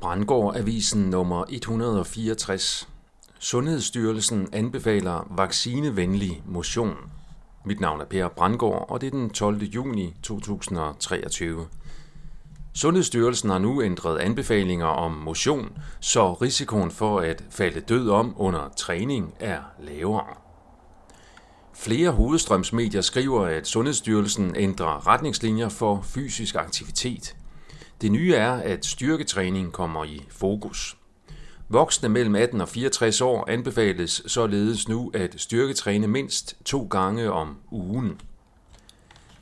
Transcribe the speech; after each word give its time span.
Brandgård 0.00 0.56
Avisen 0.56 1.10
nummer 1.10 1.44
164. 1.48 2.88
Sundhedsstyrelsen 3.38 4.48
anbefaler 4.52 5.26
vaccinevenlig 5.30 6.42
motion. 6.46 6.96
Mit 7.64 7.80
navn 7.80 8.00
er 8.00 8.04
Per 8.04 8.28
Brandgård, 8.28 8.86
og 8.88 9.00
det 9.00 9.06
er 9.06 9.10
den 9.10 9.30
12. 9.30 9.62
juni 9.62 10.14
2023. 10.22 11.66
Sundhedsstyrelsen 12.74 13.50
har 13.50 13.58
nu 13.58 13.82
ændret 13.82 14.18
anbefalinger 14.18 14.86
om 14.86 15.12
motion, 15.12 15.78
så 16.00 16.32
risikoen 16.32 16.90
for 16.90 17.20
at 17.20 17.44
falde 17.50 17.80
død 17.80 18.10
om 18.10 18.34
under 18.36 18.68
træning 18.76 19.34
er 19.40 19.58
lavere. 19.80 20.34
Flere 21.74 22.10
hovedstrømsmedier 22.10 23.00
skriver, 23.00 23.46
at 23.46 23.66
Sundhedsstyrelsen 23.66 24.56
ændrer 24.56 25.06
retningslinjer 25.06 25.68
for 25.68 26.00
fysisk 26.02 26.54
aktivitet. 26.54 27.36
Det 28.00 28.12
nye 28.12 28.34
er, 28.34 28.52
at 28.52 28.86
styrketræning 28.86 29.72
kommer 29.72 30.04
i 30.04 30.26
fokus. 30.30 30.96
Voksne 31.68 32.08
mellem 32.08 32.34
18 32.34 32.60
og 32.60 32.68
64 32.68 33.20
år 33.20 33.50
anbefales 33.50 34.22
således 34.26 34.88
nu 34.88 35.10
at 35.14 35.34
styrketræne 35.36 36.06
mindst 36.06 36.56
to 36.64 36.86
gange 36.90 37.32
om 37.32 37.56
ugen. 37.70 38.20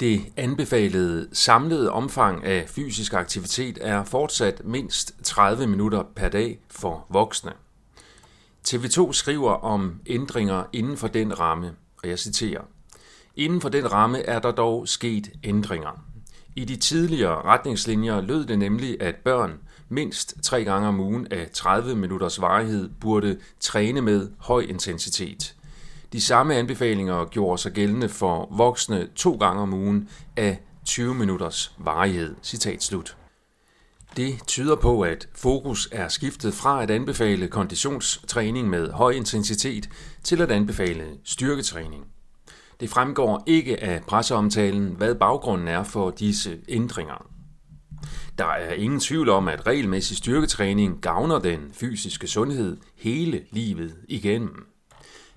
Det 0.00 0.22
anbefalede 0.36 1.28
samlede 1.32 1.90
omfang 1.90 2.44
af 2.44 2.68
fysisk 2.68 3.12
aktivitet 3.12 3.78
er 3.80 4.04
fortsat 4.04 4.64
mindst 4.64 5.14
30 5.22 5.66
minutter 5.66 6.02
per 6.16 6.28
dag 6.28 6.58
for 6.70 7.06
voksne. 7.08 7.52
TV2 8.68 9.12
skriver 9.12 9.52
om 9.52 10.00
ændringer 10.06 10.64
inden 10.72 10.96
for 10.96 11.08
den 11.08 11.40
ramme, 11.40 11.72
og 12.02 12.08
jeg 12.08 12.18
citerer. 12.18 12.62
Inden 13.36 13.60
for 13.60 13.68
den 13.68 13.92
ramme 13.92 14.22
er 14.22 14.38
der 14.38 14.50
dog 14.52 14.88
sket 14.88 15.30
ændringer. 15.44 16.09
I 16.60 16.64
de 16.64 16.76
tidligere 16.76 17.42
retningslinjer 17.42 18.20
lød 18.20 18.44
det 18.44 18.58
nemlig, 18.58 19.02
at 19.02 19.14
børn 19.16 19.52
mindst 19.88 20.34
tre 20.42 20.64
gange 20.64 20.88
om 20.88 21.00
ugen 21.00 21.26
af 21.30 21.48
30 21.52 21.96
minutters 21.96 22.40
varighed 22.40 22.90
burde 23.00 23.38
træne 23.60 24.00
med 24.00 24.28
høj 24.38 24.60
intensitet. 24.60 25.54
De 26.12 26.20
samme 26.20 26.54
anbefalinger 26.54 27.24
gjorde 27.24 27.58
sig 27.58 27.72
gældende 27.72 28.08
for 28.08 28.48
voksne 28.56 29.08
to 29.16 29.36
gange 29.36 29.62
om 29.62 29.74
ugen 29.74 30.08
af 30.36 30.60
20 30.84 31.14
minutters 31.14 31.74
varighed. 31.78 32.36
Citat 32.42 32.82
slut. 32.82 33.16
Det 34.16 34.38
tyder 34.46 34.76
på, 34.76 35.00
at 35.02 35.28
fokus 35.34 35.88
er 35.92 36.08
skiftet 36.08 36.54
fra 36.54 36.82
at 36.82 36.90
anbefale 36.90 37.48
konditionstræning 37.48 38.68
med 38.68 38.90
høj 38.90 39.10
intensitet 39.10 39.88
til 40.22 40.42
at 40.42 40.50
anbefale 40.50 41.04
styrketræning. 41.24 42.06
Det 42.80 42.90
fremgår 42.90 43.42
ikke 43.46 43.82
af 43.82 44.02
presseomtalen, 44.06 44.88
hvad 44.88 45.14
baggrunden 45.14 45.68
er 45.68 45.82
for 45.82 46.10
disse 46.10 46.58
ændringer. 46.68 47.26
Der 48.38 48.46
er 48.46 48.72
ingen 48.72 49.00
tvivl 49.00 49.28
om, 49.28 49.48
at 49.48 49.66
regelmæssig 49.66 50.16
styrketræning 50.16 51.00
gavner 51.02 51.38
den 51.38 51.70
fysiske 51.72 52.26
sundhed 52.26 52.76
hele 52.96 53.42
livet 53.50 53.96
igennem. 54.08 54.66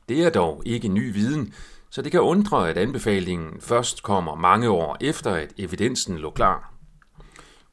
Det 0.10 0.24
er 0.24 0.30
dog 0.30 0.64
ikke 0.66 0.88
ny 0.88 1.14
viden, 1.14 1.54
så 1.90 2.02
det 2.02 2.12
kan 2.12 2.22
undre, 2.22 2.70
at 2.70 2.78
anbefalingen 2.78 3.62
først 3.62 4.04
kommer 4.04 4.36
mange 4.36 4.70
år 4.70 4.98
efter, 5.02 5.32
at 5.32 5.54
evidensen 5.58 6.18
lå 6.18 6.30
klar. 6.30 6.74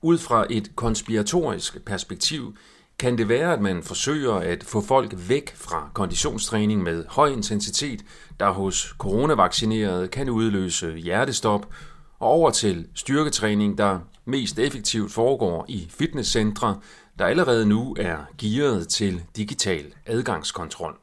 Ud 0.02 0.18
fra 0.18 0.46
et 0.50 0.76
konspiratorisk 0.76 1.84
perspektiv 1.84 2.56
kan 3.00 3.18
det 3.18 3.28
være, 3.28 3.52
at 3.52 3.60
man 3.60 3.82
forsøger 3.82 4.34
at 4.34 4.64
få 4.64 4.80
folk 4.80 5.14
væk 5.28 5.56
fra 5.56 5.90
konditionstræning 5.94 6.82
med 6.82 7.04
høj 7.08 7.28
intensitet, 7.28 8.04
der 8.40 8.50
hos 8.50 8.94
coronavaccinerede 8.98 10.08
kan 10.08 10.30
udløse 10.30 10.96
hjertestop, 10.96 11.66
og 12.18 12.28
over 12.28 12.50
til 12.50 12.86
styrketræning, 12.94 13.78
der 13.78 13.98
mest 14.24 14.58
effektivt 14.58 15.12
foregår 15.12 15.64
i 15.68 15.88
fitnesscentre, 15.90 16.78
der 17.18 17.24
allerede 17.26 17.66
nu 17.66 17.96
er 17.98 18.16
gearet 18.38 18.88
til 18.88 19.22
digital 19.36 19.94
adgangskontrol. 20.06 20.96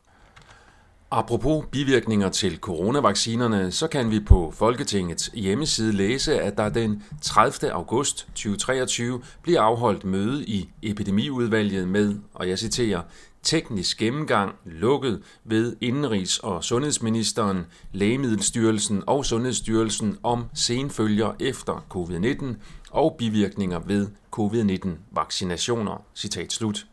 Apropos 1.12 1.66
bivirkninger 1.72 2.30
til 2.30 2.58
coronavaccinerne, 2.58 3.72
så 3.72 3.88
kan 3.88 4.12
vi 4.12 4.20
på 4.20 4.52
Folketingets 4.52 5.32
hjemmeside 5.34 5.92
læse, 5.92 6.42
at 6.42 6.58
der 6.58 6.70
den 6.70 7.04
30. 7.22 7.72
august 7.72 8.28
2023 8.36 9.22
bliver 9.42 9.62
afholdt 9.62 10.06
møde 10.06 10.46
i 10.46 10.70
epidemiudvalget 10.84 11.88
med, 11.88 12.16
og 12.34 12.50
jeg 12.50 12.60
citerer, 12.60 13.02
teknisk 13.44 13.98
gennemgang 13.98 14.56
lukket 14.66 15.22
ved 15.44 15.76
Indenrigs- 15.82 16.40
og 16.44 16.64
Sundhedsministeren, 16.64 17.66
Lægemiddelstyrelsen 17.94 19.04
og 19.08 19.26
Sundhedsstyrelsen 19.26 20.18
om 20.24 20.46
senfølger 20.54 21.32
efter 21.40 21.86
covid-19 21.94 22.46
og 22.92 23.16
bivirkninger 23.18 23.80
ved 23.80 24.08
covid-19-vaccinationer. 24.32 26.04
Citat 26.16 26.54
slut. 26.54 26.86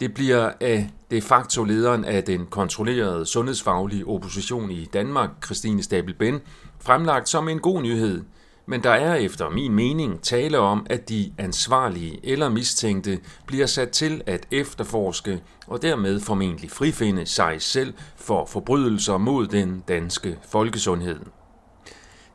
Det 0.00 0.14
bliver 0.14 0.50
af 0.60 0.90
de 1.10 1.22
facto 1.22 1.64
lederen 1.64 2.04
af 2.04 2.24
den 2.24 2.46
kontrollerede 2.46 3.26
sundhedsfaglige 3.26 4.06
opposition 4.06 4.70
i 4.70 4.84
Danmark, 4.84 5.30
Christine 5.44 5.82
Stabel 5.82 6.14
Ben, 6.14 6.40
fremlagt 6.80 7.28
som 7.28 7.48
en 7.48 7.58
god 7.58 7.82
nyhed. 7.82 8.22
Men 8.66 8.82
der 8.82 8.90
er 8.90 9.14
efter 9.14 9.50
min 9.50 9.74
mening 9.74 10.20
tale 10.20 10.58
om, 10.58 10.86
at 10.90 11.08
de 11.08 11.32
ansvarlige 11.38 12.20
eller 12.22 12.48
mistænkte 12.48 13.18
bliver 13.46 13.66
sat 13.66 13.90
til 13.90 14.22
at 14.26 14.46
efterforske 14.50 15.42
og 15.66 15.82
dermed 15.82 16.20
formentlig 16.20 16.70
frifinde 16.70 17.26
sig 17.26 17.62
selv 17.62 17.94
for 18.16 18.46
forbrydelser 18.46 19.16
mod 19.16 19.46
den 19.46 19.82
danske 19.88 20.38
folkesundhed. 20.50 21.20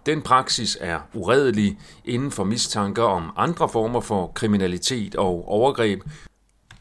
Den 0.05 0.21
praksis 0.21 0.77
er 0.81 0.99
uredelig 1.13 1.77
inden 2.05 2.31
for 2.31 2.43
mistanker 2.43 3.03
om 3.03 3.31
andre 3.37 3.69
former 3.69 4.01
for 4.01 4.27
kriminalitet 4.27 5.15
og 5.15 5.47
overgreb, 5.47 6.01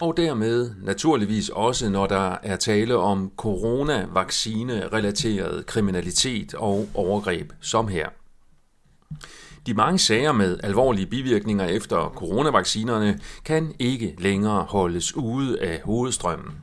og 0.01 0.17
dermed 0.17 0.71
naturligvis 0.83 1.49
også, 1.49 1.89
når 1.89 2.07
der 2.07 2.37
er 2.43 2.57
tale 2.57 2.97
om 2.97 3.33
coronavaccine-relateret 3.37 5.67
kriminalitet 5.67 6.55
og 6.55 6.89
overgreb, 6.95 7.53
som 7.61 7.89
her. 7.89 8.09
De 9.67 9.75
mange 9.75 9.99
sager 9.99 10.33
med 10.33 10.59
alvorlige 10.63 11.07
bivirkninger 11.07 11.65
efter 11.65 12.13
coronavaccinerne 12.17 13.21
kan 13.45 13.75
ikke 13.79 14.15
længere 14.19 14.63
holdes 14.63 15.17
ude 15.17 15.61
af 15.61 15.81
hovedstrømmen. 15.85 16.55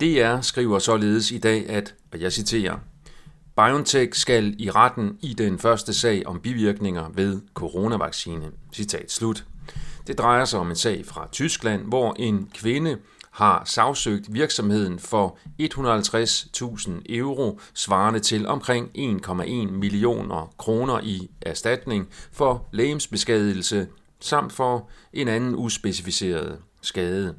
DR 0.00 0.40
skriver 0.40 0.78
således 0.78 1.30
i 1.30 1.38
dag, 1.38 1.68
at, 1.68 1.94
og 2.12 2.20
jeg 2.20 2.32
citerer, 2.32 2.78
BioNTech 3.56 4.18
skal 4.18 4.54
i 4.58 4.70
retten 4.70 5.18
i 5.22 5.34
den 5.34 5.58
første 5.58 5.94
sag 5.94 6.26
om 6.26 6.40
bivirkninger 6.40 7.10
ved 7.14 7.40
coronavaccine. 7.54 8.50
Citat 8.72 9.12
slut. 9.12 9.44
Det 10.06 10.18
drejer 10.18 10.44
sig 10.44 10.60
om 10.60 10.70
en 10.70 10.76
sag 10.76 11.06
fra 11.06 11.28
Tyskland, 11.32 11.82
hvor 11.84 12.14
en 12.18 12.50
kvinde 12.54 12.98
har 13.30 13.62
sagsøgt 13.64 14.34
virksomheden 14.34 14.98
for 14.98 15.38
150.000 15.60 16.90
euro, 17.08 17.60
svarende 17.74 18.20
til 18.20 18.46
omkring 18.46 18.90
1,1 18.98 19.44
millioner 19.70 20.54
kroner 20.58 21.00
i 21.02 21.30
erstatning 21.42 22.08
for 22.32 22.68
lægemsbeskadigelse 22.72 23.86
samt 24.20 24.52
for 24.52 24.88
en 25.12 25.28
anden 25.28 25.54
uspecificeret 25.54 26.58
skade. 26.82 27.34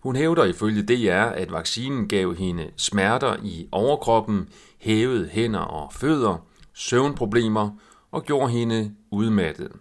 Hun 0.00 0.16
hævder 0.16 0.44
ifølge 0.44 0.82
DR, 0.82 1.24
at 1.24 1.52
vaccinen 1.52 2.08
gav 2.08 2.34
hende 2.34 2.70
smerter 2.76 3.36
i 3.42 3.68
overkroppen, 3.72 4.48
hævede 4.78 5.28
hænder 5.28 5.60
og 5.60 5.92
fødder, 5.92 6.46
søvnproblemer 6.74 7.70
og 8.10 8.24
gjorde 8.24 8.50
hende 8.52 8.94
udmattet. 9.10 9.72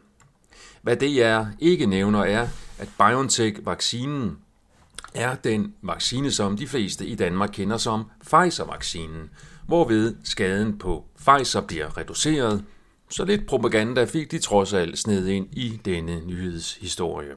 Hvad 0.82 0.96
det 0.96 1.24
er 1.24 1.46
ikke 1.60 1.86
nævner 1.86 2.24
er, 2.24 2.48
at 2.78 2.90
BioNTech-vaccinen 2.98 4.38
er 5.14 5.36
den 5.36 5.74
vaccine, 5.82 6.32
som 6.32 6.58
de 6.58 6.68
fleste 6.68 7.06
i 7.06 7.16
Danmark 7.16 7.50
kender 7.54 7.78
som 7.78 8.04
Pfizer-vaccinen, 8.24 9.30
hvorved 9.68 10.16
skaden 10.24 10.78
på 10.78 11.06
Pfizer 11.18 11.62
bliver 11.62 11.98
reduceret, 11.98 12.64
så 13.10 13.26
lidt 13.26 13.48
propaganda 13.48 14.06
fik 14.06 14.32
de 14.32 14.40
trods 14.40 14.74
alt 14.74 15.00
sned 15.00 15.28
ind 15.28 15.48
i 15.52 15.82
denne 15.86 16.26
nyhedshistorie. 16.26 17.32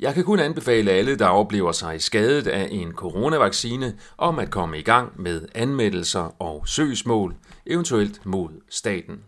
Jeg 0.00 0.14
kan 0.14 0.24
kun 0.24 0.38
anbefale 0.38 0.90
alle, 0.90 1.18
der 1.18 1.26
oplever 1.26 1.72
sig 1.72 2.02
skadet 2.02 2.46
af 2.46 2.68
en 2.70 2.92
coronavaccine, 2.92 3.98
om 4.18 4.38
at 4.38 4.50
komme 4.50 4.78
i 4.78 4.82
gang 4.82 5.22
med 5.22 5.46
anmeldelser 5.54 6.42
og 6.42 6.68
søgsmål, 6.68 7.34
eventuelt 7.66 8.26
mod 8.26 8.50
staten. 8.68 9.20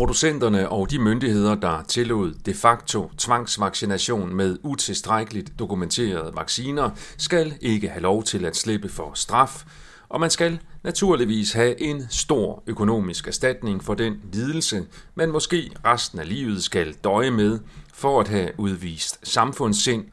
Producenterne 0.00 0.68
og 0.68 0.90
de 0.90 0.98
myndigheder, 0.98 1.54
der 1.54 1.82
tillod 1.82 2.34
de 2.46 2.54
facto 2.54 3.10
tvangsvaccination 3.18 4.34
med 4.34 4.58
utilstrækkeligt 4.62 5.58
dokumenterede 5.58 6.32
vacciner, 6.34 6.90
skal 7.18 7.54
ikke 7.60 7.88
have 7.88 8.02
lov 8.02 8.24
til 8.24 8.44
at 8.44 8.56
slippe 8.56 8.88
for 8.88 9.10
straf, 9.14 9.64
og 10.08 10.20
man 10.20 10.30
skal 10.30 10.60
naturligvis 10.84 11.52
have 11.52 11.80
en 11.80 12.06
stor 12.10 12.62
økonomisk 12.66 13.26
erstatning 13.28 13.84
for 13.84 13.94
den 13.94 14.20
lidelse, 14.32 14.86
man 15.14 15.30
måske 15.30 15.70
resten 15.84 16.18
af 16.18 16.28
livet 16.28 16.62
skal 16.62 16.92
døje 16.92 17.30
med 17.30 17.58
for 17.94 18.20
at 18.20 18.28
have 18.28 18.50
udvist 18.58 19.28
samfundssind 19.28 20.04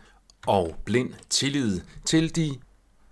og 0.47 0.75
blind 0.85 1.13
tillid 1.29 1.81
til 2.05 2.35
de 2.35 2.55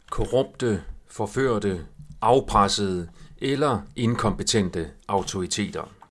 korrupte, 0.09 0.83
forførte, 1.07 1.85
afpressede 2.21 3.07
eller 3.37 3.79
inkompetente 3.95 4.89
autoriteter. 5.07 5.95